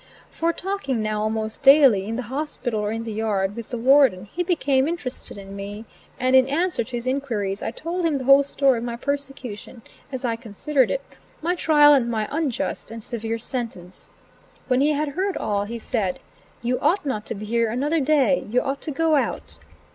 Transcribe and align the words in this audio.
For 0.31 0.51
talking 0.51 1.03
now 1.03 1.21
almost 1.21 1.61
daily, 1.61 2.07
in 2.07 2.15
the 2.15 2.23
hospital 2.23 2.79
or 2.79 2.91
in 2.91 3.03
the 3.03 3.11
yard, 3.13 3.55
with 3.55 3.69
the 3.69 3.77
Warden, 3.77 4.25
he 4.25 4.41
became 4.41 4.87
interested 4.87 5.37
in 5.37 5.55
me, 5.55 5.85
and 6.19 6.35
in 6.35 6.47
answer 6.47 6.83
to 6.83 6.95
his 6.95 7.05
inquiries 7.05 7.61
I 7.61 7.69
told 7.69 8.03
him 8.03 8.17
the 8.17 8.23
whole 8.23 8.41
story 8.41 8.79
of 8.79 8.83
my 8.83 8.95
persecution, 8.95 9.83
as 10.11 10.25
I 10.25 10.37
considered 10.37 10.89
it, 10.89 11.01
my 11.43 11.53
trial 11.53 11.93
and 11.93 12.09
my 12.09 12.27
unjust 12.31 12.89
and 12.89 13.03
severe 13.03 13.37
sentence. 13.37 14.09
When 14.67 14.81
he 14.81 14.93
had 14.93 15.09
heard 15.09 15.37
all 15.37 15.65
he 15.65 15.77
said: 15.77 16.19
"You 16.63 16.79
ought 16.79 17.05
not 17.05 17.27
to 17.27 17.35
be 17.35 17.45
here 17.45 17.69
another 17.69 17.99
day; 17.99 18.47
you 18.49 18.59
ought 18.61 18.81
to 18.81 18.89
go 18.91 19.13
out." 19.13 19.59